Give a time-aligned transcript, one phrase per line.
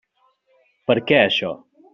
[0.93, 1.55] Per què, això?